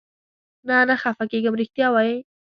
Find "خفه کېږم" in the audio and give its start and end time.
1.01-1.53